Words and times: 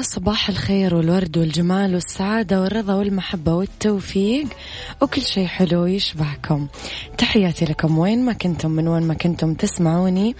صباح 0.00 0.48
الخير 0.48 0.94
والورد 0.94 1.38
والجمال 1.38 1.94
والسعادة 1.94 2.60
والرضا 2.60 2.94
والمحبة 2.94 3.54
والتوفيق. 3.54 4.46
وكل 5.02 5.22
شيء 5.22 5.46
حلو 5.46 5.86
يشبهكم. 5.86 6.66
تحياتي 7.18 7.64
لكم 7.64 7.98
وين 7.98 8.24
ما 8.24 8.32
كنتم 8.32 8.70
من 8.70 8.88
وين 8.88 9.02
ما 9.02 9.14
كنتم 9.14 9.54
تسمعوني. 9.54 10.36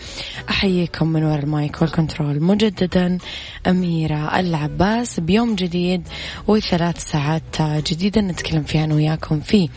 أحييكم 0.50 1.08
من 1.08 1.24
وراء 1.24 1.38
المايك 1.38 1.82
وال 1.82 1.94
control. 1.94 2.42
مجددا 2.42 3.18
أميرة 3.66 4.40
العباس. 4.40 5.20
بيوم 5.20 5.54
جديد 5.54 6.08
وثلاث 6.46 7.10
ساعات 7.10 7.62
جديدة 7.62 8.20
نتكلم 8.20 8.62
فيها 8.62 8.84
أنا 8.84 8.94
وياكم 8.94 9.40
فيه 9.40 9.68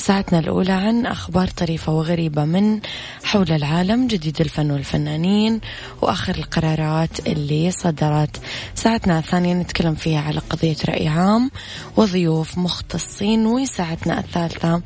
ساعتنا 0.00 0.38
الأولى 0.38 0.72
عن 0.72 1.06
أخبار 1.06 1.48
طريفة 1.48 1.92
وغريبة 1.92 2.44
من 2.44 2.80
حول 3.24 3.52
العالم 3.52 4.06
جديد 4.06 4.40
الفن 4.40 4.70
والفنانين 4.70 5.60
وآخر 6.02 6.34
القرارات 6.34 7.26
اللي 7.26 7.70
صدرت. 7.70 8.40
ساعتنا 8.74 9.18
الثانية 9.18 9.54
نتكلم 9.54 9.94
فيها 9.94 10.20
على 10.20 10.40
قضية 10.50 10.76
رأي 10.88 11.08
عام 11.08 11.50
وضيوف 11.96 12.58
مختصين 12.58 13.46
وساعتنا 13.46 14.18
الثالثة 14.20 14.82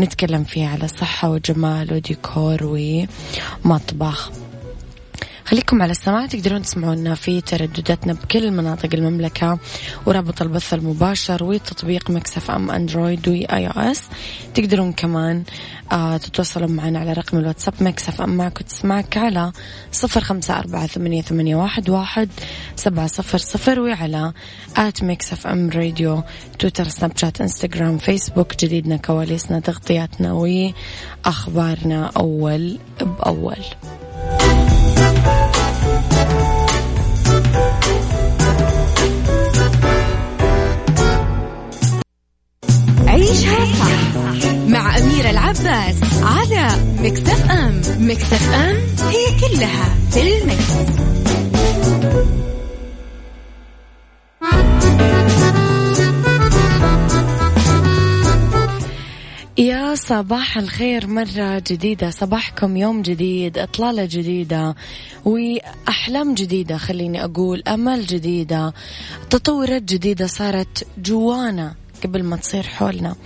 نتكلم 0.00 0.44
فيها 0.44 0.68
على 0.68 0.88
صحة 0.88 1.30
وجمال 1.30 1.92
وديكور 1.92 2.58
ومطبخ. 3.64 4.30
خليكم 5.46 5.82
على 5.82 5.90
السماع 5.90 6.26
تقدرون 6.26 6.62
تسمعونا 6.62 7.14
في 7.14 7.40
تردداتنا 7.40 8.12
بكل 8.12 8.50
مناطق 8.50 8.88
المملكة 8.94 9.58
ورابط 10.06 10.42
البث 10.42 10.74
المباشر 10.74 11.44
وتطبيق 11.44 12.10
ميكس 12.10 12.42
اف 12.42 12.50
ام 12.50 12.70
أندرويد 12.70 13.28
وآي 13.28 13.66
أو 13.66 13.80
إس. 13.80 14.02
تقدرون 14.54 14.92
كمان 14.92 15.44
آه 15.92 16.16
تتواصلون 16.16 16.70
معنا 16.70 16.98
على 16.98 17.12
رقم 17.12 17.38
الواتساب 17.38 17.74
ميكس 17.80 18.12
اف 18.12 18.20
ام 18.20 18.36
معك 18.36 18.60
وتسمعك 18.60 19.16
على 19.16 19.52
صفر 19.92 20.20
خمسة 20.20 20.58
أربعة 20.58 20.86
ثمانية, 20.86 21.22
ثمانية 21.22 21.56
واحد, 21.56 21.90
واحد 21.90 22.28
سبعة 22.76 23.06
صفر 23.06 23.38
صفر 23.38 23.80
وعلى 23.80 24.32
at 24.76 25.02
ميكس 25.02 25.37
اف 25.37 25.46
ام 25.46 25.70
راديو 25.70 26.22
تويتر 26.58 26.88
سناب 26.88 27.16
شات 27.16 27.40
إنستغرام 27.40 27.98
فيسبوك 27.98 28.56
جديدنا 28.64 28.96
كواليسنا 28.96 29.60
تغطياتنا 29.60 30.32
وأخبارنا 30.32 32.10
أول 32.16 32.78
بأول. 33.00 33.64
عيشها 43.28 43.64
صح 43.74 44.52
مع 44.68 44.98
أميرة 44.98 45.30
العباس 45.30 45.96
على 46.22 46.68
مكتف 47.02 47.50
أم 47.50 47.80
مكتف 47.98 48.52
أم 48.54 48.76
هي 49.08 49.40
كلها 49.40 49.94
في 50.10 50.38
المكس. 50.42 50.72
يا 59.58 59.94
صباح 59.94 60.58
الخير 60.58 61.06
مرة 61.06 61.62
جديدة. 61.66 62.10
صباحكم 62.10 62.76
يوم 62.76 63.02
جديد 63.02 63.58
إطلالة 63.58 64.04
جديدة 64.04 64.74
وأحلام 65.24 66.34
جديدة 66.34 66.76
خليني 66.76 67.24
أقول 67.24 67.62
أمل 67.68 68.06
جديدة 68.06 68.74
تطورات 69.30 69.82
جديدة 69.82 70.26
صارت 70.26 70.86
جوانا. 70.98 71.74
قبل 72.04 72.22
ما 72.22 72.36
تصير 72.36 72.62
حولنا. 72.62 73.16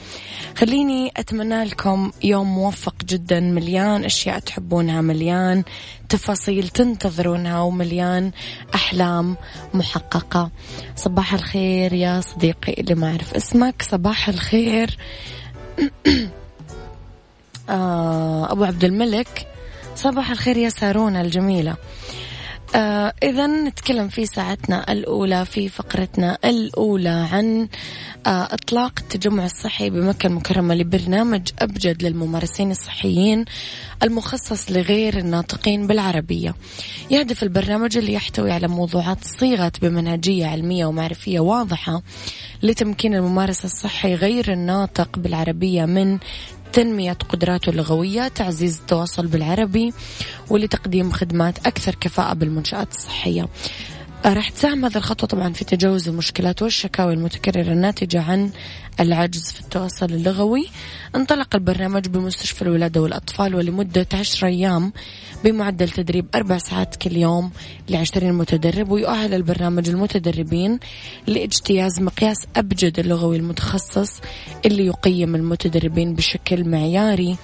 خليني 0.57 1.13
أتمنى 1.17 1.65
لكم 1.65 2.13
يوم 2.23 2.55
موفق 2.55 2.95
جدا 3.05 3.41
مليان 3.41 4.05
أشياء 4.05 4.39
تحبونها 4.39 5.01
مليان 5.01 5.65
تفاصيل 6.09 6.69
تنتظرونها 6.69 7.61
ومليان 7.61 8.31
أحلام 8.75 9.37
محققة. 9.75 10.51
صباح 10.97 11.35
الخير 11.35 11.93
يا 11.93 12.21
صديقي 12.21 12.73
اللي 12.73 12.95
ما 12.95 13.11
أعرف 13.11 13.35
اسمك. 13.35 13.83
صباح 13.83 14.29
الخير. 14.29 14.99
آه 17.71 18.53
أبو 18.53 18.65
عبد 18.65 18.85
الملك. 18.85 19.47
صباح 19.97 20.31
الخير 20.31 20.57
يا 20.57 20.69
سارونا 20.69 21.21
الجميلة. 21.21 21.77
آه 22.75 23.15
إذا 23.23 23.47
نتكلم 23.47 24.09
في 24.09 24.27
ساعتنا 24.27 24.93
الأولى 24.93 25.45
في 25.45 25.69
فقرتنا 25.69 26.39
الأولى 26.45 27.29
عن 27.33 27.69
آه 28.27 28.49
إطلاق 28.55 28.93
التجمع 29.01 29.45
الصحي 29.45 29.91
بمكة 29.91 30.27
المكرمة 30.27 30.75
لبرنامج 30.75 31.49
أبجد 31.59 32.03
للممارسين 32.03 32.71
الصحيين 32.71 33.45
المخصص 34.03 34.71
لغير 34.71 35.19
الناطقين 35.19 35.87
بالعربية. 35.87 36.55
يهدف 37.11 37.43
البرنامج 37.43 37.97
اللي 37.97 38.13
يحتوي 38.13 38.53
على 38.53 38.69
موضوعات 38.69 39.25
صيغت 39.25 39.81
بمنهجية 39.83 40.47
علمية 40.47 40.87
ومعرفية 40.87 41.41
واضحة 41.41 42.03
لتمكين 42.63 43.15
الممارس 43.15 43.65
الصحي 43.65 44.15
غير 44.15 44.53
الناطق 44.53 45.19
بالعربية 45.19 45.85
من 45.85 46.19
تنمية 46.73 47.13
قدراته 47.13 47.71
اللغوية 47.71 48.29
تعزيز 48.29 48.79
التواصل 48.79 49.27
بالعربي 49.27 49.93
ولتقديم 50.51 51.11
خدمات 51.11 51.67
أكثر 51.67 51.95
كفاءة 51.95 52.35
بالمنشآت 52.35 52.91
الصحية. 52.93 53.49
راح 54.27 54.49
تساهم 54.49 54.85
هذه 54.85 54.97
الخطوة 54.97 55.29
طبعا 55.29 55.53
في 55.53 55.65
تجاوز 55.65 56.09
المشكلات 56.09 56.63
والشكاوي 56.63 57.15
المتكررة 57.15 57.73
الناتجة 57.73 58.23
عن 58.23 58.51
العجز 59.01 59.51
في 59.51 59.61
التواصل 59.61 60.07
اللغوي. 60.07 60.69
انطلق 61.17 61.55
البرنامج 61.55 62.09
بمستشفى 62.09 62.63
الولادة 62.63 63.03
والأطفال 63.03 63.55
ولمدة 63.55 64.07
عشر 64.15 64.47
أيام 64.47 64.93
بمعدل 65.45 65.89
تدريب 65.91 66.27
أربع 66.35 66.59
ساعات 66.59 66.97
كل 66.97 67.17
يوم 67.17 67.51
لعشرين 67.89 68.33
متدرب 68.33 68.91
ويؤهل 68.91 69.35
البرنامج 69.35 69.89
المتدربين 69.89 70.79
لاجتياز 71.27 72.01
مقياس 72.01 72.47
أبجد 72.57 72.99
اللغوي 72.99 73.37
المتخصص 73.37 74.21
اللي 74.67 74.87
يقيم 74.87 75.35
المتدربين 75.35 76.15
بشكل 76.15 76.69
معياري 76.69 77.37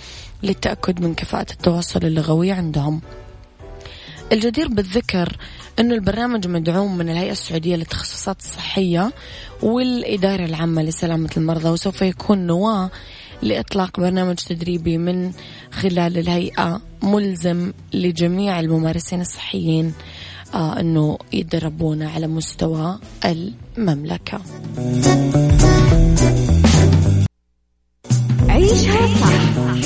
للتأكد 0.43 1.01
من 1.01 1.15
كفاءة 1.15 1.53
التواصل 1.53 2.05
اللغوي 2.05 2.53
عندهم. 2.53 3.01
الجدير 4.33 4.69
بالذكر 4.69 5.37
أنه 5.81 5.95
البرنامج 5.95 6.47
مدعوم 6.49 6.99
من 6.99 7.09
الهيئة 7.09 7.33
السعودية 7.33 7.77
للتخصصات 7.77 8.39
الصحية 8.39 9.13
والإدارة 9.63 10.45
العامة 10.45 10.83
لسلامة 10.83 11.31
المرضى 11.37 11.69
وسوف 11.69 12.03
يكون 12.03 12.39
نواة 12.39 12.91
لإطلاق 13.43 14.01
برنامج 14.01 14.35
تدريبي 14.35 14.99
من 14.99 15.33
خلال 15.73 16.19
الهيئة 16.19 16.81
ملزم 17.03 17.73
لجميع 17.95 18.61
الممارسين 18.61 19.21
الصحيين 19.21 19.93
آه 20.55 20.81
أنه 20.81 21.19
يتدربون 21.33 22.03
على 22.03 22.27
مستوى 22.27 22.99
المملكة. 23.25 24.41
عيشها 28.49 29.07
صح. 29.21 29.86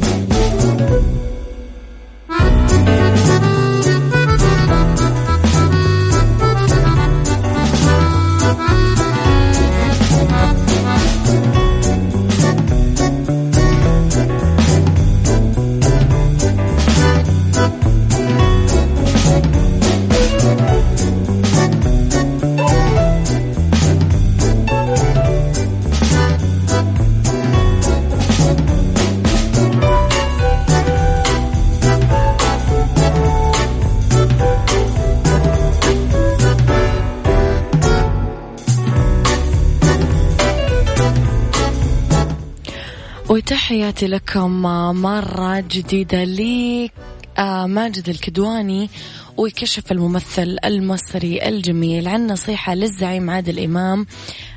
وتحياتي 43.81 44.07
لكم 44.07 44.61
مرة 45.01 45.59
جديدة 45.59 46.23
لي 46.23 46.91
آه، 47.37 47.65
ماجد 47.65 48.09
الكدواني 48.09 48.89
ويكشف 49.37 49.91
الممثل 49.91 50.57
المصري 50.65 51.47
الجميل 51.47 52.07
عن 52.07 52.27
نصيحة 52.27 52.75
للزعيم 52.75 53.29
عادل 53.29 53.59
إمام. 53.59 54.05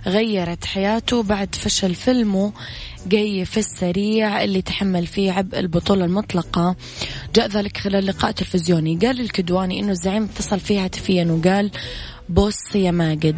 غيرت 0.07 0.65
حياته 0.65 1.23
بعد 1.23 1.55
فشل 1.55 1.95
فيلمه 1.95 2.53
جاي 3.07 3.45
في 3.45 3.57
السريع 3.57 4.45
اللي 4.45 4.63
تحمل 4.63 5.07
فيه 5.07 5.33
عبء 5.33 5.59
البطولة 5.59 6.05
المطلقة. 6.05 6.77
جاء 7.35 7.47
ذلك 7.47 7.77
خلال 7.77 8.07
لقاء 8.07 8.31
تلفزيوني. 8.31 8.99
قال 9.03 9.21
الكدواني 9.21 9.81
إنه 9.81 9.91
الزعيم 9.93 10.23
اتصل 10.23 10.61
فيه 10.61 10.85
هاتفيا 10.85 11.25
وقال 11.25 11.71
بص 12.29 12.75
يا 12.75 12.91
ماجد 12.91 13.37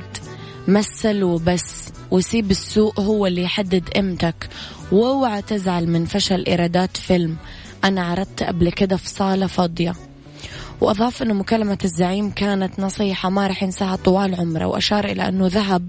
مثل 0.68 1.22
وبس 1.22 1.92
وسيب 2.10 2.50
السوق 2.50 3.00
هو 3.00 3.26
اللي 3.26 3.42
يحدد 3.42 3.88
قيمتك 3.88 4.48
واوعى 4.92 5.42
تزعل 5.42 5.88
من 5.88 6.04
فشل 6.04 6.44
إيرادات 6.44 6.96
فيلم. 6.96 7.36
أنا 7.84 8.02
عرضت 8.04 8.42
قبل 8.42 8.72
كده 8.72 8.96
في 8.96 9.08
صالة 9.08 9.46
فاضية. 9.46 9.94
وأضاف 10.80 11.22
أنه 11.22 11.34
مكالمة 11.34 11.78
الزعيم 11.84 12.30
كانت 12.30 12.80
نصيحة 12.80 13.30
ما 13.30 13.46
رح 13.46 13.62
ينساها 13.62 13.96
طوال 13.96 14.34
عمره 14.34 14.66
وأشار 14.66 15.04
إلى 15.04 15.28
أنه 15.28 15.46
ذهب 15.46 15.88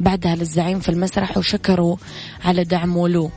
بعدها 0.00 0.34
للزعيم 0.34 0.80
في 0.80 0.88
المسرح 0.88 1.38
وشكره 1.38 1.98
على 2.44 2.64
دعمه 2.64 3.08
له 3.08 3.30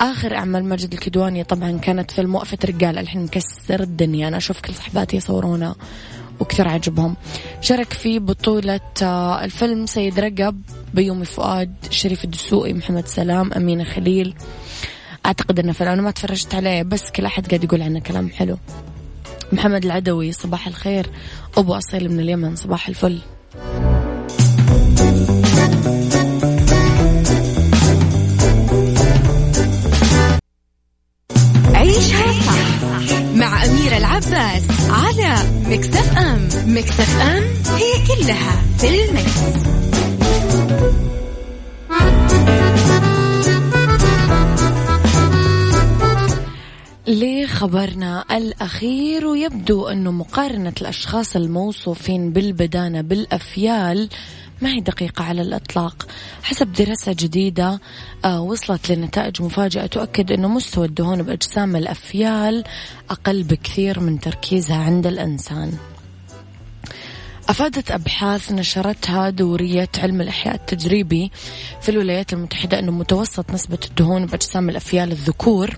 آخر 0.00 0.36
أعمال 0.36 0.64
ماجد 0.64 0.92
الكدواني 0.92 1.44
طبعا 1.44 1.78
كانت 1.78 2.10
فيلم 2.10 2.34
وقفة 2.34 2.58
رجال 2.64 2.98
الحين 2.98 3.22
مكسر 3.22 3.80
الدنيا. 3.80 4.28
أنا 4.28 4.36
أشوف 4.36 4.60
كل 4.60 4.74
صحباتي 4.74 5.16
يصورونه 5.16 5.74
وكثر 6.40 6.68
عجبهم. 6.68 7.16
شارك 7.60 7.92
في 7.92 8.18
بطولة 8.18 8.80
آه، 9.02 9.44
الفيلم 9.44 9.86
سيد 9.86 10.20
رقب 10.20 10.62
بيومي 10.94 11.24
فؤاد 11.24 11.74
شريف 11.90 12.24
الدسوقي 12.24 12.72
محمد 12.72 13.06
سلام 13.06 13.52
أمينة 13.52 13.84
خليل. 13.84 14.34
أعتقد 15.26 15.58
أنه 15.58 15.72
فيلم 15.72 15.90
أنا 15.90 16.02
ما 16.02 16.10
تفرجت 16.10 16.54
عليه 16.54 16.82
بس 16.82 17.10
كل 17.10 17.24
أحد 17.24 17.46
قاعد 17.46 17.64
يقول 17.64 17.82
عنه 17.82 18.00
كلام 18.00 18.30
حلو. 18.30 18.58
محمد 19.52 19.84
العدوي 19.84 20.32
صباح 20.32 20.66
الخير. 20.66 21.06
أبو 21.56 21.74
أصيل 21.74 22.12
من 22.12 22.20
اليمن 22.20 22.56
صباح 22.56 22.88
الفل. 22.88 23.18
العباس 34.16 34.90
على 34.90 35.34
مكتف 35.68 36.18
أم 36.18 36.48
مكتف 36.66 37.20
أم 37.20 37.42
هي 37.76 38.06
كلها 38.06 38.62
في 38.78 39.04
المكس. 39.04 39.66
لخبرنا 47.08 48.24
الأخير 48.30 49.26
ويبدو 49.26 49.88
أنه 49.88 50.10
مقارنة 50.10 50.72
الأشخاص 50.80 51.36
الموصوفين 51.36 52.32
بالبدانة 52.32 53.00
بالأفيال 53.00 54.08
ما 54.62 54.68
هي 54.68 54.80
دقيقة 54.80 55.24
على 55.24 55.42
الإطلاق. 55.42 56.06
حسب 56.42 56.72
دراسة 56.72 57.12
جديدة 57.18 57.80
آه، 58.24 58.40
وصلت 58.40 58.92
لنتائج 58.92 59.42
مفاجئة 59.42 59.86
تؤكد 59.86 60.32
أنه 60.32 60.48
مستوى 60.48 60.86
الدهون 60.86 61.22
بأجسام 61.22 61.76
الأفيال 61.76 62.64
أقل 63.10 63.42
بكثير 63.42 64.00
من 64.00 64.20
تركيزها 64.20 64.76
عند 64.76 65.06
الإنسان. 65.06 65.72
أفادت 67.48 67.90
أبحاث 67.90 68.52
نشرتها 68.52 69.30
دورية 69.30 69.88
علم 69.98 70.20
الإحياء 70.20 70.54
التجريبي 70.54 71.30
في 71.80 71.88
الولايات 71.88 72.32
المتحدة 72.32 72.78
أنه 72.78 72.92
متوسط 72.92 73.50
نسبة 73.50 73.78
الدهون 73.90 74.26
بأجسام 74.26 74.68
الأفيال 74.70 75.12
الذكور 75.12 75.76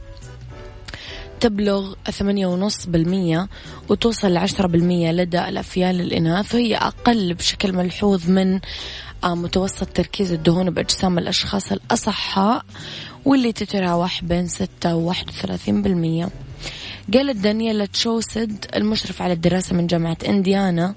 تبلغ 1.40 1.94
ثمانية 2.10 2.46
ونص 2.46 2.86
بالمية 2.86 3.48
وتوصل 3.88 4.32
لعشرة 4.32 4.66
بالمية 4.66 5.12
لدى 5.12 5.48
الأفيال 5.48 6.00
الإناث. 6.00 6.54
وهي 6.54 6.76
أقل 6.76 7.34
بشكل 7.34 7.72
ملحوظ 7.72 8.30
من 8.30 8.60
آه، 9.24 9.34
متوسط 9.34 9.88
تركيز 9.88 10.32
الدهون 10.32 10.70
بأجسام 10.70 11.18
الأشخاص 11.18 11.72
الأصحاء 11.72 12.64
واللي 13.24 13.52
تتراوح 13.52 14.24
بين 14.24 14.48
ستة 14.48 14.96
وواحد 14.96 15.28
وثلاثين 15.28 15.82
بالمية. 15.82 16.28
قالت 17.14 17.36
دانييلا 17.36 17.86
تشوسد 17.86 18.64
المشرف 18.76 19.22
على 19.22 19.32
الدراسة 19.32 19.76
من 19.76 19.86
جامعة 19.86 20.18
إنديانا 20.28 20.94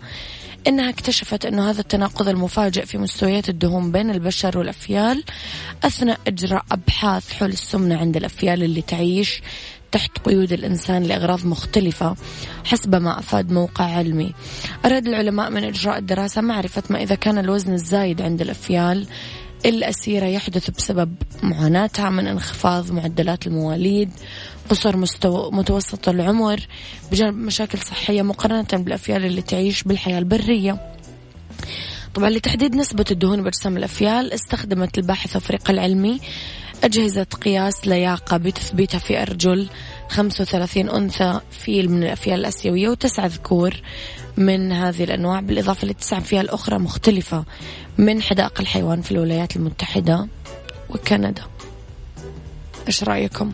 إنها 0.68 0.90
اكتشفت 0.90 1.46
أنه 1.46 1.70
هذا 1.70 1.82
التناقض 1.82 2.28
المفاجئ 2.28 2.86
في 2.86 2.98
مستويات 2.98 3.50
الدهون 3.50 3.92
بين 3.92 4.10
البشر 4.10 4.58
والأفيال 4.58 5.24
أثناء 5.84 6.20
إجراء 6.28 6.66
أبحاث 6.72 7.34
حول 7.34 7.50
السمنة 7.50 7.98
عند 7.98 8.18
الأفيال 8.18 8.64
اللي 8.64 8.82
تعيش 8.82 9.42
تحت 9.92 10.18
قيود 10.18 10.54
الإنسان 10.54 11.04
لأغراض 11.04 11.46
مختلفة 11.46 12.16
حسب 12.66 12.96
ما 12.96 13.20
أفاد 13.20 13.52
موقع 13.52 13.86
علمي. 13.86 14.34
أراد 14.86 15.08
العلماء 15.08 15.50
من 15.50 15.64
إجراء 15.64 15.98
الدراسة 15.98 16.42
معرفة 16.42 16.84
ما 16.90 17.04
إذا 17.04 17.16
كان 17.16 17.38
الوزن 17.38 17.74
الزايد 17.74 18.22
عند 18.22 18.42
الأفيال 18.42 19.08
الأسيرة 19.66 20.26
يحدث 20.26 20.70
بسبب 20.70 21.16
معاناتها 21.44 22.10
من 22.10 22.28
انخفاض 22.28 22.92
معدلات 22.92 23.48
المواليد 23.48 24.10
قصر 24.70 24.98
مستوى 24.98 25.52
متوسط 25.52 26.10
العمر 26.10 26.60
بجانب 27.12 27.38
مشاكل 27.38 27.80
صحية 27.80 28.22
مقارنة 28.22 28.84
بالأفيال 28.84 29.26
اللي 29.26 29.42
تعيش 29.42 29.84
بالحياة 29.84 30.20
البرية. 30.20 30.92
طبعا 32.14 32.30
لتحديد 32.30 32.76
نسبة 32.76 33.06
الدهون 33.12 33.44
بأجسام 33.44 33.78
الأفيال 33.78 34.34
استخدمت 34.34 34.98
الباحث 34.98 35.36
الفريق 35.36 35.70
العلمي 35.70 36.20
أجهزة 36.84 37.24
قياس 37.24 37.88
لياقة 37.88 38.38
بتثبيتها 38.38 39.00
في 39.00 39.22
أرجل 39.22 39.70
35 40.10 40.90
أنثى 40.90 41.40
فيل 41.52 41.92
من 41.92 42.04
الأفيال 42.04 42.40
الآسيوية 42.40 42.90
وتسعة 42.90 43.26
ذكور 43.26 43.74
من 44.38 44.72
هذه 44.72 45.04
الأنواع 45.04 45.40
بالإضافة 45.40 45.88
لتسع 45.88 46.20
فيال 46.20 46.50
أخرى 46.50 46.78
مختلفة 46.78 47.44
من 47.98 48.22
حدائق 48.22 48.60
الحيوان 48.60 49.02
في 49.02 49.12
الولايات 49.12 49.56
المتحدة 49.56 50.28
وكندا 50.90 51.44
إيش 52.88 53.04
رأيكم؟ 53.04 53.54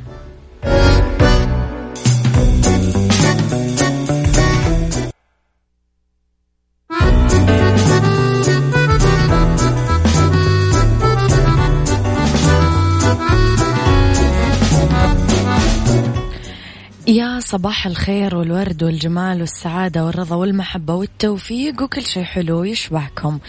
يا 17.07 17.39
صباح 17.39 17.85
الخير 17.85 18.35
والورد 18.35 18.83
والجمال 18.83 19.41
والسعادة 19.41 20.05
والرضا 20.05 20.35
والمحبة 20.35 20.93
والتوفيق 20.93 21.81
وكل 21.81 22.01
شيء 22.01 22.23
حلو 22.23 22.63
يشبهكم. 22.63 23.39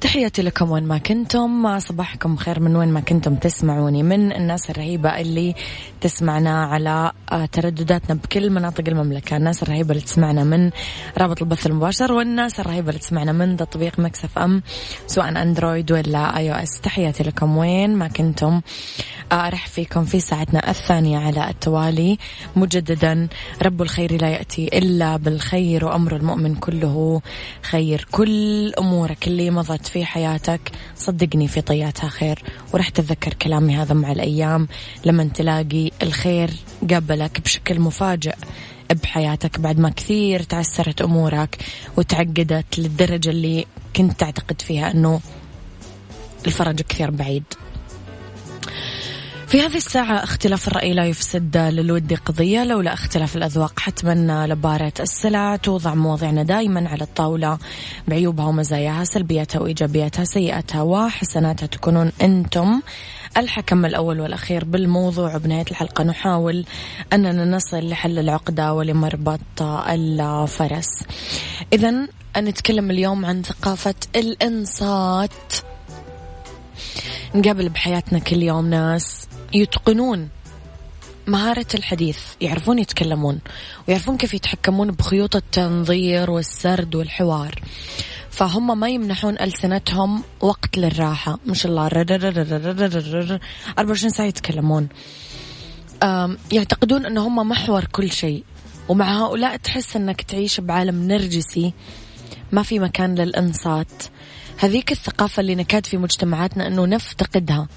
تحياتي 0.00 0.42
لكم 0.42 0.70
وين 0.70 0.84
ما 0.84 0.98
كنتم. 0.98 1.78
صباحكم 1.78 2.36
خير 2.36 2.60
من 2.60 2.76
وين 2.76 2.88
ما 2.88 3.00
كنتم 3.00 3.34
تسمعوني. 3.34 4.02
من 4.02 4.32
الناس 4.32 4.70
الرهيبة 4.70 5.20
اللي 5.20 5.54
تسمعنا 6.00 6.64
على 6.64 7.12
آه، 7.32 7.46
تردداتنا 7.46 8.14
بكل 8.14 8.50
مناطق 8.50 8.84
المملكة. 8.88 9.36
الناس 9.36 9.62
الرهيبة 9.62 9.90
اللي 9.90 10.02
تسمعنا 10.02 10.44
من 10.44 10.70
رابط 11.18 11.42
البث 11.42 11.66
المباشر 11.66 12.12
والناس 12.12 12.60
الرهيبة 12.60 12.88
اللي 12.88 13.00
تسمعنا 13.00 13.32
من 13.32 13.56
تطبيق 13.56 13.98
ميكس 13.98 14.30
اف 14.30 14.38
ام 14.38 14.62
سواء 15.06 15.28
أندرويد 15.42 15.92
ولا 15.92 16.36
آي 16.36 16.52
أو 16.52 16.56
إس 16.56 16.80
تحياتي 16.80 17.22
لكم 17.22 17.56
وين 17.56 17.96
ما 17.96 18.08
كنتم. 18.08 18.60
آه، 19.32 19.46
أرحب 19.46 19.66
فيكم 19.66 20.04
في 20.04 20.20
ساعتنا 20.20 20.70
الثانية 20.70 21.18
على 21.18 21.50
التوالي. 21.50 22.18
مجددا 22.56 23.28
رب 23.62 23.82
الخير 23.82 24.20
لا 24.22 24.28
يأتي 24.28 24.78
إلا 24.78 25.16
بالخير 25.16 25.84
وأمر 25.84 26.16
المؤمن 26.16 26.54
كله 26.54 27.20
خير. 27.62 28.06
كل 28.10 28.72
أمورك 28.78 29.26
اللي 29.26 29.50
مضت 29.50 29.86
في 29.94 30.04
حياتك 30.04 30.60
صدقني 30.96 31.48
في 31.48 31.60
طياتها 31.60 32.08
خير. 32.08 32.42
ورح 32.72 32.88
تتذكر 32.88 33.34
كلامي 33.34 33.76
هذا 33.76 33.94
مع 33.94 34.12
الأيام 34.12 34.68
لما 35.04 35.24
تلاقي 35.24 35.90
الخير 36.02 36.50
قابلك 36.90 37.40
بشكل 37.40 37.80
مفاجئ 37.80 38.34
بحياتك. 39.02 39.60
بعد 39.60 39.78
ما 39.78 39.90
كثير 39.90 40.42
تعسرت 40.42 41.02
أمورك 41.02 41.58
وتعقدت 41.96 42.78
للدرجة 42.78 43.30
اللي 43.30 43.66
كنت 43.96 44.20
تعتقد 44.20 44.62
فيها 44.62 44.90
أنه 44.90 45.20
الفرج 46.46 46.80
كثير 46.80 47.10
بعيد. 47.10 47.44
في 49.54 49.60
هذه 49.60 49.76
الساعة 49.76 50.24
اختلاف 50.24 50.68
الرأي 50.68 50.92
لا 50.92 51.06
يفسد 51.06 51.56
للود 51.56 52.12
قضية 52.12 52.64
لولا 52.64 52.92
اختلاف 52.92 53.36
الأذواق 53.36 53.80
حتما 53.80 54.46
لبارة 54.46 54.92
السلع 55.00 55.56
توضع 55.56 55.94
مواضيعنا 55.94 56.42
دائما 56.42 56.88
على 56.88 57.02
الطاولة 57.02 57.58
بعيوبها 58.08 58.46
ومزاياها 58.46 59.04
سلبياتها 59.04 59.60
وإيجابياتها 59.60 60.24
سيئاتها 60.24 60.82
وحسناتها 60.82 61.66
تكونون 61.66 62.12
أنتم 62.22 62.80
الحكم 63.36 63.84
الأول 63.84 64.20
والأخير 64.20 64.64
بالموضوع. 64.64 65.36
وبنهاية 65.36 65.66
الحلقة 65.70 66.04
نحاول 66.04 66.64
أننا 67.12 67.44
نصل 67.44 67.88
لحل 67.88 68.18
العقدة 68.18 68.72
ولمربط 68.74 69.62
الفرس. 69.62 71.02
إذا 71.72 72.08
نتكلم 72.36 72.90
اليوم 72.90 73.26
عن 73.26 73.42
ثقافة 73.42 73.94
الإنصات. 74.16 75.54
نقابل 77.34 77.68
بحياتنا 77.68 78.18
كل 78.18 78.42
يوم 78.42 78.66
ناس 78.66 79.26
يتقنون 79.54 80.28
مهارة 81.26 81.66
الحديث 81.74 82.18
يعرفون 82.40 82.78
يتكلمون 82.78 83.38
ويعرفون 83.88 84.16
كيف 84.16 84.34
يتحكمون 84.34 84.90
بخيوط 84.90 85.36
التنظير 85.36 86.30
والسرد 86.30 86.94
والحوار. 86.94 87.62
فهم 88.30 88.80
ما 88.80 88.88
يمنحون 88.88 89.38
ألسنتهم 89.40 90.22
وقت 90.40 90.78
للراحة. 90.78 91.38
ما 91.46 91.54
شاء 91.54 91.72
الله 91.72 91.86
24 93.78 94.10
ساعة 94.10 94.26
يتكلمون. 94.26 94.88
يعتقدون 96.52 97.06
أن 97.06 97.18
هم 97.18 97.48
محور 97.48 97.84
كل 97.84 98.10
شيء. 98.10 98.44
ومع 98.88 99.24
هؤلاء 99.24 99.56
تحس 99.56 99.96
أنك 99.96 100.22
تعيش 100.22 100.60
بعالم 100.60 101.08
نرجسي 101.08 101.72
ما 102.52 102.62
في 102.62 102.78
مكان 102.78 103.14
للإنصات. 103.14 104.02
هذيك 104.58 104.92
الثقافة 104.92 105.40
اللي 105.40 105.54
نكاد 105.54 105.86
في 105.86 105.96
مجتمعاتنا 105.96 106.66
أنه 106.66 106.86
نفتقدها. 106.86 107.68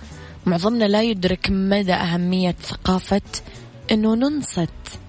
معظمنا 0.47 0.85
لا 0.85 1.01
يدرك 1.01 1.47
مدى 1.49 1.93
أهمية 1.93 2.55
ثقافة 2.61 3.21
أنه 3.91 4.15
ننصت 4.15 4.99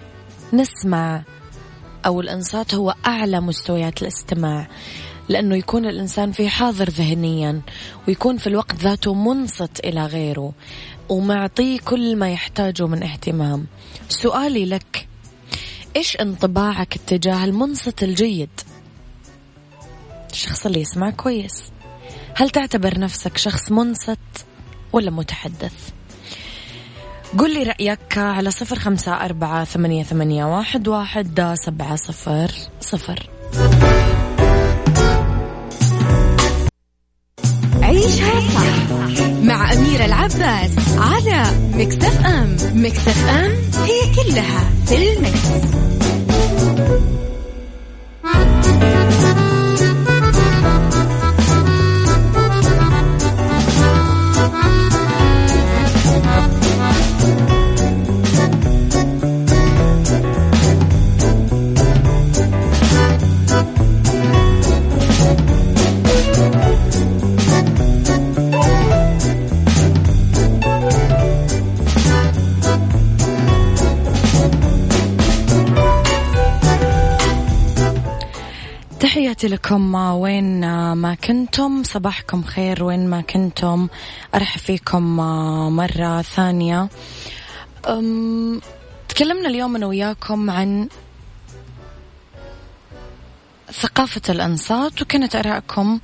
نسمع 0.53 1.23
أو 2.05 2.21
الإنصات 2.21 2.75
هو 2.75 2.95
أعلى 3.07 3.41
مستويات 3.41 4.01
الاستماع 4.01 4.67
لأنه 5.29 5.55
يكون 5.55 5.85
الإنسان 5.85 6.31
في 6.31 6.49
حاضر 6.49 6.89
ذهنيا 6.89 7.61
ويكون 8.07 8.37
في 8.37 8.47
الوقت 8.47 8.75
ذاته 8.75 9.13
منصت 9.13 9.79
إلى 9.85 10.05
غيره 10.05 10.53
ومعطيه 11.09 11.79
كل 11.79 12.15
ما 12.15 12.31
يحتاجه 12.31 12.87
من 12.87 13.03
اهتمام. 13.03 13.67
سؤالي 14.09 14.65
لك 14.65 15.07
إيش 15.95 16.15
انطباعك 16.15 16.95
اتجاه 16.95 17.45
المنصت 17.45 18.03
الجيد؟ 18.03 18.49
الشخص 20.31 20.65
اللي 20.65 20.81
يسمع 20.81 21.09
كويس. 21.09 21.71
هل 22.35 22.49
تعتبر 22.49 22.99
نفسك 22.99 23.37
شخص 23.37 23.71
منصت؟ 23.71 24.48
ولا 24.93 25.11
متحدث. 25.11 25.73
قل 27.37 27.53
لي 27.53 27.63
رأيك 27.63 28.17
على 28.17 28.51
صفر 28.51 28.79
خمسة 28.79 29.25
أربعة 29.25 29.63
ثمانية, 29.63 30.03
ثمانية 30.03 30.45
واحد, 30.45 30.87
واحد 30.87 31.55
سبعة 31.65 31.95
صفر 31.95 32.51
صفر. 32.81 33.29
عيشها 37.81 38.39
صح 38.39 38.99
مع 39.43 39.73
أميرة 39.73 40.05
العباس 40.05 40.71
على 40.97 41.43
مكتف 41.73 42.25
أم 42.25 42.57
مكتف 42.73 43.29
أم 43.29 43.51
هي 43.83 44.15
كلها 44.15 44.69
في 44.85 45.13
المكس. 45.13 45.47
تحياتي 78.99 79.47
لكم. 79.47 79.95
وين 79.95 80.61
ما 80.93 81.15
كنتم. 81.15 81.83
صباحكم 81.83 82.43
خير 82.43 82.83
وين 82.83 83.09
ما 83.09 83.21
كنتم. 83.21 83.87
أرحب 84.35 84.59
فيكم 84.59 85.17
مرة 85.75 86.21
ثانية. 86.21 86.89
تكلمنا 89.09 89.49
اليوم 89.49 89.75
أنا 89.75 89.85
وياكم 89.85 90.49
عن 90.49 90.87
ثقافة 93.71 94.21
الأنصات 94.29 95.01
وكانت 95.01 95.35
آرائكم 95.35 95.99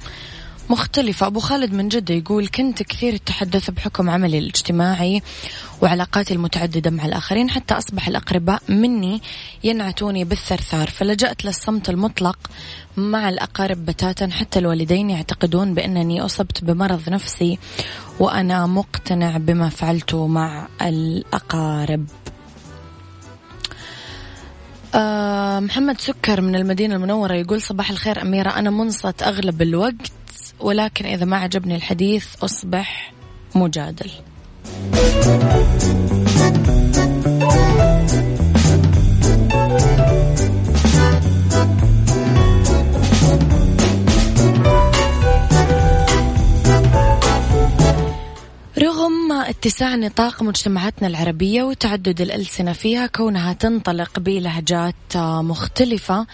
مختلفة. 0.70 1.28
أبو 1.28 1.40
خالد 1.40 1.74
من 1.74 1.88
جدة 1.90 2.14
يقول 2.14 2.48
كنت 2.48 2.84
كثير 2.84 3.14
التحدث 3.14 3.70
بحكم 3.70 4.10
عملي 4.10 4.40
الاجتماعي 4.40 5.22
وعلاقاتي 5.82 6.34
المتعددة 6.34 6.92
مع 6.92 7.06
الآخرين 7.06 7.50
حتى 7.50 7.74
أصبح 7.74 8.08
الأقرباء 8.08 8.62
مني 8.70 9.22
ينعتوني 9.64 10.24
بالثرثار. 10.24 10.90
فلجأت 10.90 11.46
للصمت 11.46 11.90
المطلق 11.90 12.38
مع 12.98 13.30
الأقارب 13.30 13.86
بتاتا 13.86 14.28
حتى 14.28 14.60
الوالدين 14.60 15.10
يعتقدون 15.10 15.74
بأنني 15.74 16.22
أصبت 16.22 16.64
بمرض 16.64 17.10
نفسي 17.10 17.60
وأنا 18.20 18.66
مقتنع 18.66 19.38
بما 19.38 19.70
فعلته 19.70 20.28
مع 20.28 20.68
الأقارب. 20.82 22.06
أه 24.96 25.60
محمد 25.60 26.02
سكر 26.02 26.42
من 26.42 26.56
المدينة 26.56 26.96
المنورة 26.96 27.34
يقول 27.34 27.62
صباح 27.62 27.90
الخير 27.90 28.22
أميرة. 28.22 28.50
أنا 28.50 28.70
منصت 28.70 29.24
أغلب 29.24 29.62
الوقت 29.62 30.12
ولكن 30.60 31.06
إذا 31.06 31.26
ما 31.26 31.38
عجبني 31.38 31.76
الحديث 31.76 32.44
أصبح 32.44 33.14
مجادل. 33.56 34.12
رغم 49.06 49.32
اتساع 49.32 49.96
نطاق 49.96 50.44
مجتمعاتنا 50.44 51.08
العربية 51.08 51.64
وتعدد 51.64 52.22
الألسنة 52.22 52.74
فيها 52.74 53.08
كونها 53.08 53.54
تنطلق 53.54 54.20
بلهجات 54.20 55.18
مختلفة 55.18 56.28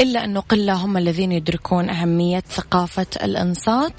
إلا 0.00 0.24
أنه 0.24 0.40
قلة 0.40 0.72
هم 0.72 0.96
الذين 0.96 1.32
يدركون 1.32 1.90
أهمية 1.90 2.40
ثقافة 2.40 3.06
الإنصات. 3.22 3.92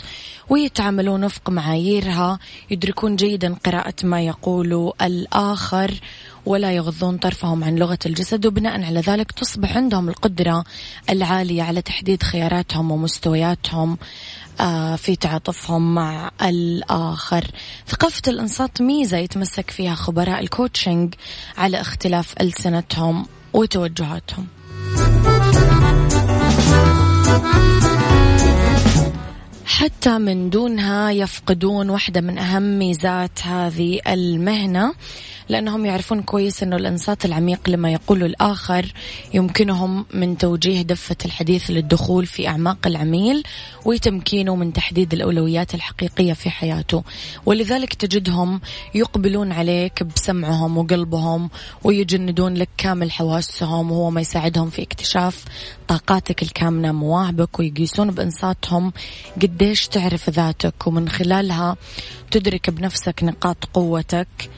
ويتعاملون 0.49 1.23
وفق 1.23 1.49
معاييرها 1.49 2.39
يدركون 2.71 3.15
جيدا 3.15 3.55
قراءة 3.65 3.93
ما 4.03 4.21
يقول 4.21 4.93
الآخر 5.01 5.99
ولا 6.45 6.71
يغضون 6.71 7.17
طرفهم 7.17 7.63
عن 7.63 7.75
لغة 7.75 7.99
الجسد 8.05 8.45
وبناء 8.45 8.83
على 8.83 8.99
ذلك 8.99 9.31
تصبح 9.31 9.77
عندهم 9.77 10.09
القدرة 10.09 10.63
العالية 11.09 11.63
على 11.63 11.81
تحديد 11.81 12.23
خياراتهم 12.23 12.91
ومستوياتهم 12.91 13.97
آه، 14.59 14.95
في 14.95 15.15
تعاطفهم 15.15 15.95
مع 15.95 16.31
الآخر. 16.41 17.45
ثقافة 17.87 18.21
الإنصات 18.27 18.81
ميزة 18.81 19.17
يتمسك 19.17 19.71
فيها 19.71 19.95
خبراء 19.95 20.39
الكوتشنج 20.39 21.13
على 21.57 21.81
اختلاف 21.81 22.33
ألسنتهم 22.41 23.25
وتوجهاتهم. 23.53 24.47
حتى 29.69 30.17
من 30.17 30.49
دونها 30.49 31.11
يفقدون 31.11 31.89
واحدة 31.89 32.21
من 32.21 32.37
أهم 32.37 32.79
ميزات 32.79 33.39
هذه 33.43 33.99
المهنة 34.07 34.93
لأنهم 35.49 35.85
يعرفون 35.85 36.21
كويس 36.21 36.63
أنه 36.63 36.75
الإنصات 36.75 37.25
العميق 37.25 37.69
لما 37.69 37.91
يقوله 37.91 38.25
الآخر 38.25 38.93
يمكنهم 39.33 40.05
من 40.13 40.37
توجيه 40.37 40.81
دفة 40.81 41.15
الحديث 41.25 41.71
للدخول 41.71 42.25
في 42.25 42.47
أعماق 42.47 42.87
العميل 42.87 43.43
وتمكينه 43.85 44.55
من 44.55 44.73
تحديد 44.73 45.13
الأولويات 45.13 45.75
الحقيقية 45.75 46.33
في 46.33 46.49
حياته. 46.49 47.03
ولذلك 47.45 47.93
تجدهم 47.93 48.61
يقبلون 48.95 49.51
عليك 49.51 50.03
بسمعهم 50.03 50.77
وقلبهم 50.77 51.49
ويجندون 51.83 52.53
لك 52.53 52.69
كامل 52.77 53.11
حواسهم 53.11 53.91
وهو 53.91 54.09
ما 54.09 54.21
يساعدهم 54.21 54.69
في 54.69 54.81
اكتشاف 54.81 55.45
طاقاتك 55.89 56.43
الكامنة 56.43 56.91
مواهبك 56.91 57.59
ويقيسون 57.59 58.11
بإنصاتهم 58.11 58.93
قديش 59.41 59.87
تعرف 59.87 60.29
ذاتك 60.29 60.87
ومن 60.87 61.09
خلالها 61.09 61.75
تدرك 62.31 62.69
بنفسك 62.69 63.23
نقاط 63.23 63.65
قوتك 63.73 64.49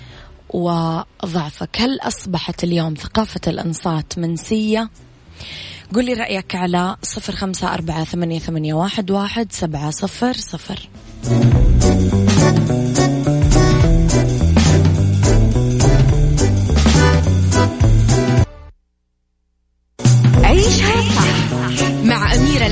وضعفك 0.49 1.77
هل 1.81 1.99
أصبحت 2.01 2.63
اليوم 2.63 2.93
ثقافة 2.93 3.41
الأنصات 3.47 4.19
منسية؟ 4.19 4.89
قل 5.95 6.05
لي 6.05 6.13
رأيك 6.13 6.55
على 6.55 6.95
صفر 7.03 7.35
خمسة 7.35 7.73
أربعة 7.73 8.03
ثمانية, 8.03 8.73
واحد 8.73 9.51
سبعة 9.51 9.91
صفر 9.91 10.33
صفر 10.33 10.89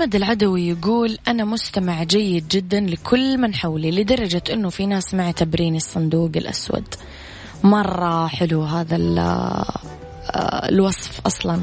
محمد 0.00 0.14
العدوي 0.14 0.68
يقول 0.68 1.18
أنا 1.28 1.44
مستمع 1.44 2.02
جيد 2.02 2.48
جدا 2.48 2.80
لكل 2.80 3.38
من 3.38 3.54
حولي 3.54 3.90
لدرجة 3.90 4.42
أنه 4.52 4.68
في 4.70 4.86
ناس 4.86 5.14
معتبرين 5.14 5.76
الصندوق 5.76 6.30
الأسود. 6.36 6.94
مرة 7.64 8.26
حلو 8.26 8.62
هذا 8.62 8.96
آه، 8.96 10.68
الوصف 10.68 11.20
أصلا. 11.26 11.60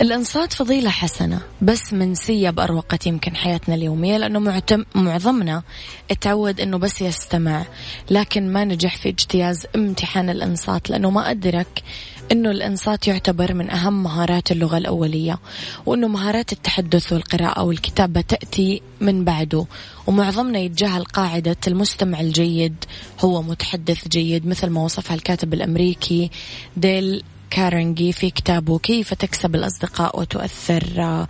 الإنصات 0.00 0.52
فضيلة 0.52 0.90
حسنة 0.90 1.40
بس 1.62 1.92
منسية 1.92 2.50
بأروقة 2.50 2.98
يمكن 3.06 3.36
حياتنا 3.36 3.74
اليومية 3.74 4.16
لأنه 4.16 4.38
معتم 4.38 4.84
معظمنا 4.94 5.62
اتعود 6.10 6.60
أنه 6.60 6.78
بس 6.78 7.02
يستمع 7.02 7.64
لكن 8.10 8.52
ما 8.52 8.64
نجح 8.64 8.96
في 8.96 9.08
اجتياز 9.08 9.66
امتحان 9.76 10.30
الإنصات 10.30 10.90
لأنه 10.90 11.10
ما 11.10 11.30
أدرك 11.30 11.82
أنه 12.32 12.50
الإنصات 12.50 13.08
يعتبر 13.08 13.54
من 13.54 13.70
أهم 13.70 14.02
مهارات 14.02 14.52
اللغة 14.52 14.78
الأولية 14.78 15.38
وأنه 15.86 16.08
مهارات 16.08 16.52
التحدث 16.52 17.12
والقراءة 17.12 17.62
والكتابة 17.62 18.20
تأتي 18.20 18.82
من 19.00 19.24
بعده. 19.24 19.66
ومعظمنا 20.06 20.58
يتجاهل 20.58 21.04
قاعدة 21.04 21.56
المستمع 21.66 22.20
الجيد 22.20 22.84
هو 23.20 23.42
متحدث 23.42 24.08
جيد 24.08 24.46
مثل 24.46 24.66
ما 24.70 24.84
وصفها 24.84 25.14
الكاتب 25.14 25.54
الأمريكي 25.54 26.30
ديل 26.76 27.22
كارنجي 27.50 28.12
في 28.12 28.30
كتابه 28.30 28.78
كيف 28.78 29.14
تكسب 29.14 29.54
الأصدقاء 29.54 30.20
وتؤثر 30.20 31.26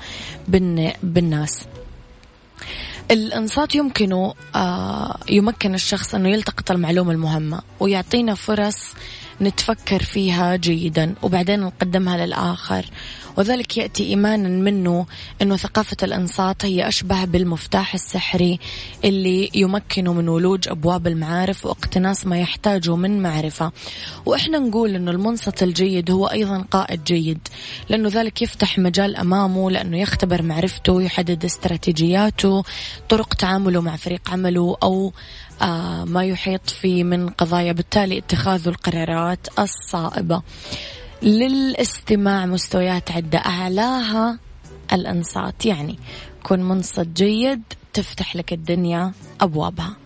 بالناس 1.03 1.65
الإنصات 3.11 3.75
يمكنه 3.75 4.35
آه، 4.55 5.19
يمكن 5.31 5.75
الشخص 5.75 6.15
إنه 6.15 6.29
يلتقط 6.29 6.71
المعلومة 6.71 7.13
المهمة 7.13 7.61
ويعطينا 7.81 8.35
فرص 8.35 8.95
نتفكر 9.43 10.03
فيها 10.03 10.57
جيدا 10.57 11.15
وبعدين 11.23 11.61
نقدمها 11.61 12.27
للآخر. 12.27 12.85
وذلك 13.37 13.77
يأتي 13.77 14.05
إيمانا 14.05 14.49
منه 14.49 15.07
أنه 15.43 15.57
ثقافة 15.57 15.97
الإنصات 16.03 16.65
هي 16.65 16.89
أشبه 16.89 17.25
بالمفتاح 17.25 17.95
السحري 17.95 18.59
اللي 19.05 19.51
يمكنه 19.55 20.13
من 20.13 20.29
ولوج 20.29 20.69
أبواب 20.69 21.07
المعارف 21.07 21.67
واقتناص 21.67 22.27
ما 22.27 22.39
يحتاجه 22.39 22.97
من 22.97 23.23
معرفة. 23.23 23.73
وإحنا 24.27 24.59
نقول 24.59 24.95
أنه 24.95 25.11
المنصت 25.11 25.63
الجيد 25.63 26.11
هو 26.11 26.27
أيضا 26.27 26.65
قائد 26.71 27.05
جيد 27.05 27.49
لأنه 27.89 28.09
ذلك 28.09 28.43
يفتح 28.43 28.79
مجال 28.79 29.17
أمامه 29.17 29.71
لأنه 29.71 29.99
يختبر 29.99 30.43
معرفته 30.43 31.03
يحدد 31.03 31.45
استراتيجياته 31.45 32.65
طرق 33.09 33.35
تعامله 33.35 33.81
مع 33.81 33.97
فريق 33.97 34.31
عمله 34.31 34.77
أو 34.83 35.13
ما 36.05 36.25
يحيط 36.25 36.71
فيه 36.71 37.05
من 37.05 37.29
قضايا 37.29 37.73
بالتالي 37.73 38.19
اتخاذ 38.19 38.69
القرارات 38.69 39.47
الصائبة. 39.59 40.43
للاستماع 41.23 42.47
مستويات 42.47 43.11
عدة 43.11 43.39
أعلاها 43.39 44.39
الأنصات. 44.93 45.67
يعني 45.67 45.99
كن 46.43 46.63
منصت 46.63 47.01
جيد 47.01 47.63
تفتح 47.93 48.37
لك 48.37 48.53
الدنيا 48.53 49.13
أبوابها. 49.41 49.97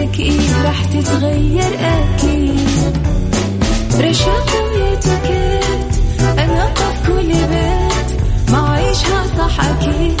حياتك 0.00 0.20
إيه 0.20 0.62
راح 0.64 0.84
تتغير 0.84 1.72
أكيد 1.80 2.96
رشاق 4.00 4.46
ويتكت 4.64 6.00
أنا 6.38 6.74
في 6.74 7.06
كل 7.06 7.28
بيت 7.28 8.20
ما 8.52 8.68
عيشها 8.70 9.26
صح 9.38 9.60
أكيد 9.64 10.20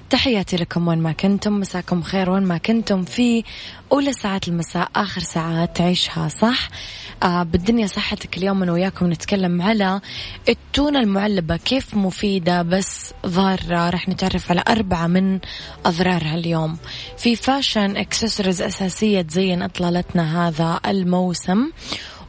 تحياتي 0.11 0.55
لكم 0.55 0.87
وين 0.87 0.99
ما 0.99 1.11
كنتم 1.11 1.59
مساكم 1.59 2.01
خير 2.01 2.29
وين 2.29 2.43
ما 2.43 2.57
كنتم. 2.57 3.03
في 3.03 3.43
أولى 3.91 4.13
ساعات 4.13 4.47
المساء 4.47 4.89
آخر 4.95 5.21
ساعات 5.21 5.77
تعيشها 5.77 6.27
صح. 6.27 6.69
آه 7.23 7.43
بالدنيا 7.43 7.87
صحتك 7.87 8.37
اليوم 8.37 8.63
أنا 8.63 8.71
وياكم 8.71 9.11
نتكلم 9.11 9.61
على 9.61 10.01
التونة 10.49 10.99
المعلبة 10.99 11.57
كيف 11.57 11.95
مفيدة 11.95 12.61
بس 12.61 13.13
ضارة. 13.25 13.89
رح 13.89 14.09
نتعرف 14.09 14.51
على 14.51 14.63
أربعة 14.67 15.07
من 15.07 15.39
أضرارها 15.85 16.35
اليوم. 16.35 16.77
في 17.17 17.35
fashion 17.35 17.97
accessories 17.97 18.61
أساسية 18.61 19.21
تزين 19.21 19.61
إطلالتنا 19.61 20.47
هذا 20.47 20.79
الموسم 20.87 21.71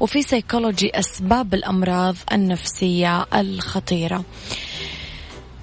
وفي 0.01 0.23
سيكولوجي 0.23 0.99
أسباب 0.99 1.55
الأمراض 1.55 2.17
النفسية 2.33 3.27
الخطيرة. 3.35 4.25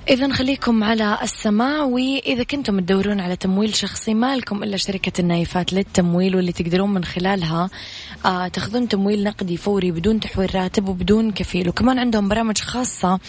إذا 0.08 0.34
خليكم 0.34 0.84
على 0.84 1.18
السماع 1.24 1.84
وإذا 1.84 2.44
كنتم 2.44 2.80
تدورون 2.80 3.20
على 3.20 3.36
تمويل 3.36 3.76
شخصي 3.76 4.14
ما 4.14 4.36
لكم 4.36 4.64
إلا 4.64 4.78
شركة 4.78 5.22
النايفات 5.22 5.74
للتمويل 5.74 6.36
واللي 6.36 6.52
تقدرون 6.52 6.94
من 6.94 7.04
خلالها 7.04 7.70
آه 8.26 8.48
تاخذون 8.48 8.88
تمويل 8.88 9.24
نقدي 9.24 9.58
فوري 9.58 9.92
بدون 9.92 10.20
تحويل 10.20 10.56
راتب 10.56 10.90
وبدون 10.90 11.32
كفيل. 11.32 11.70
وكمان 11.70 12.00
عندهم 12.00 12.30
برامج 12.30 12.58
خاصة 12.58 13.20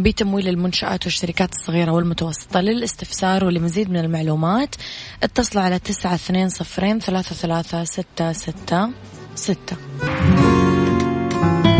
بتمويل 0.00 0.48
المنشآت 0.48 1.04
والشركات 1.04 1.52
الصغيرة 1.52 1.92
والمتوسطة 1.92 2.60
للاستفسار 2.60 3.44
ولمزيد 3.44 3.90
من 3.90 3.96
المعلومات. 3.96 4.74
اتصلوا 5.22 5.64
على 5.64 5.78
تسعة 5.78 6.14
اثنين 6.14 6.48
صفرين 6.48 7.00
ثلاثة 7.00 7.34
ثلاثة 7.34 7.84
ستة 7.84 8.32
ستة 8.32 8.90
ستة. 9.34 9.76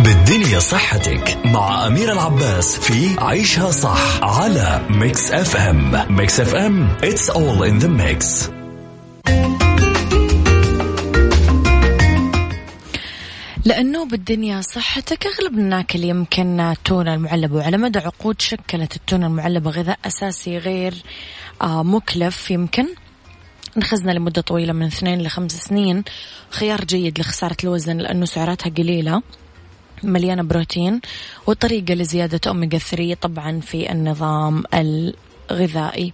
بالدنيا 0.05 0.59
صحتك 0.59 1.39
مع 1.45 1.87
أميرة 1.87 2.13
العباس 2.13 2.79
في 2.79 3.17
عيشها 3.19 3.71
صح 3.71 4.23
على 4.23 4.87
ميكس 4.91 5.31
اف 5.31 5.57
ام 5.57 6.17
ميكس 6.17 6.41
اف 6.41 6.55
ام 6.55 6.97
it's 7.03 7.31
all 7.31 7.65
in 7.71 7.85
the 7.85 7.89
mix. 7.89 8.51
لأنه 13.65 14.05
بالدنيا 14.05 14.61
صحتك 14.61 15.27
أغلب 15.27 15.59
ناكل 15.59 16.05
يمكن 16.05 16.61
التونة 16.61 17.15
المعلبة 17.15 17.57
وعلى 17.57 17.77
مدى 17.77 17.99
عقود 17.99 18.41
شكلت 18.41 18.97
التونة 18.97 19.27
المعلبة 19.27 19.71
غذاء 19.71 19.99
أساسي 20.05 20.59
غير 20.59 20.95
آه، 21.63 21.83
مكلف 21.83 22.51
يمكن. 22.51 22.87
نخزنه 23.77 24.13
لمدة 24.13 24.43
طويلة 24.43 24.73
من 24.73 24.87
اثنين 24.87 25.23
لخمس 25.23 25.53
سنين 25.53 26.05
خيار 26.51 26.85
جيد 26.85 27.19
لخسارة 27.19 27.57
الوزن 27.65 27.99
لأنه 27.99 28.25
سعراتها 28.25 28.71
قليلة. 28.71 29.23
مليانة 30.07 30.43
بروتين 30.43 31.01
وطريقة 31.47 31.95
لزيادة 31.95 32.41
أوميجا 32.47 32.79
3 32.79 33.15
طبعا 33.15 33.61
في 33.61 33.93
النظام 33.93 34.65
الغذائي. 34.75 36.13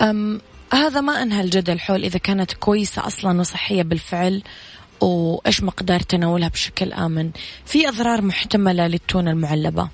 أم 0.00 0.40
هذا 0.72 1.00
ما 1.00 1.22
أنهى 1.22 1.40
الجدل 1.40 1.80
حول 1.80 2.04
إذا 2.04 2.18
كانت 2.18 2.52
كويسة 2.52 3.06
أصلا 3.06 3.40
وصحية 3.40 3.82
بالفعل 3.82 4.42
وإيش 5.00 5.62
مقدار 5.62 6.00
تناولها 6.00 6.48
بشكل 6.48 6.92
آمن. 6.92 7.30
في 7.64 7.88
أضرار 7.88 8.22
محتملة 8.22 8.86
للتونة 8.86 9.30
المعلبة. 9.30 9.88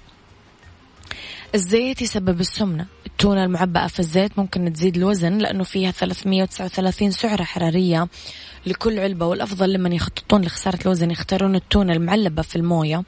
الزيت 1.55 2.03
يسبب 2.03 2.41
السمنة. 2.41 2.87
التونة 3.07 3.45
المعبأة 3.45 3.87
في 3.87 4.01
الزيت 4.01 4.39
ممكن 4.39 4.73
تزيد 4.73 4.97
الوزن 4.97 5.39
لأنه 5.39 5.65
فيها 5.65 5.91
339 5.91 7.11
سعرة 7.11 7.43
حرارية 7.43 8.09
لكل 8.67 8.99
علبة 8.99 9.27
والأفضل 9.27 9.73
لمن 9.73 9.93
يخططون 9.93 10.43
لخسارة 10.43 10.79
الوزن 10.83 11.11
يختارون 11.11 11.55
التونة 11.55 11.93
المعلبة 11.93 12.43
في 12.43 12.57
الموية 12.57 13.03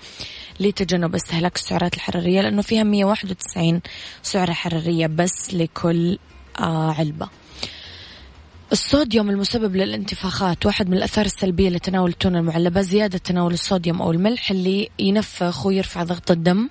لتجنب 0.60 1.14
استهلاك 1.14 1.56
السعرات 1.56 1.94
الحرارية 1.94 2.40
لأنه 2.40 2.62
فيها 2.62 2.82
191 2.82 3.80
سعرة 4.22 4.52
حرارية 4.52 5.06
بس 5.06 5.54
لكل 5.54 6.18
آه 6.60 6.92
علبة. 6.92 7.28
الصوديوم 8.74 9.30
المسبب 9.30 9.76
للانتفاخات 9.76 10.66
واحد 10.66 10.88
من 10.88 10.96
الأثار 10.96 11.24
السلبية 11.24 11.68
لتناول 11.68 12.10
التونة 12.10 12.38
المعلبة 12.38 12.80
زيادة 12.80 13.18
تناول 13.18 13.52
الصوديوم 13.52 14.02
أو 14.02 14.12
الملح 14.12 14.50
اللي 14.50 14.88
ينفخ 14.98 15.66
ويرفع 15.66 16.02
ضغط 16.02 16.30
الدم. 16.30 16.68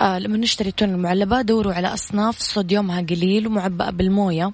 آه 0.00 0.18
لما 0.18 0.36
نشتري 0.36 0.68
التونة 0.68 0.94
المعلبة 0.94 1.42
دوروا 1.42 1.72
على 1.72 1.94
أصناف 1.94 2.38
صوديومها 2.38 3.00
قليل 3.00 3.46
ومعبأة 3.46 3.90
بالموية 3.90 4.52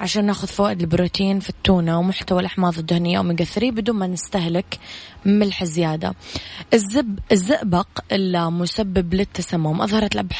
عشان 0.00 0.24
ناخذ 0.24 0.46
فوائد 0.48 0.80
البروتين 0.80 1.40
في 1.40 1.50
التونة 1.50 1.98
ومحتوى 1.98 2.40
الأحماض 2.40 2.78
الدهنية 2.78 3.18
أوميجا 3.18 3.44
3 3.44 3.70
بدون 3.70 3.96
ما 3.96 4.06
نستهلك 4.06 4.78
ملح 5.24 5.64
زيادة. 5.64 6.14
الزب 6.74 7.18
الزئبق 7.32 7.88
المسبب 8.12 9.14
للتسمم 9.14 9.82
أظهرت 9.82 10.14
الأبحاث 10.14 10.36